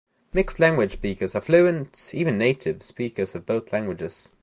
[0.33, 4.29] Mixed language speakers are fluent, even native, speakers of both languages.